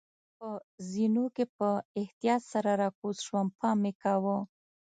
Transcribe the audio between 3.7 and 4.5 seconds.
مې کاوه.